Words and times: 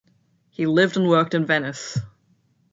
He 0.49 0.65
lived 0.65 0.97
and 0.97 1.07
worked 1.07 1.35
in 1.35 1.45
Venice. 1.45 1.99